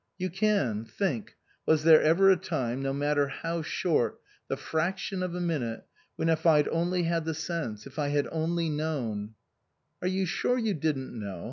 [0.23, 0.83] "You can.
[0.83, 1.35] Think
[1.67, 5.85] was there ever a time, no matter how short, the fraction of a minute,
[6.15, 9.35] when if I'd only had the sense, if I had only known
[10.01, 11.39] ""Are you sure you didn't know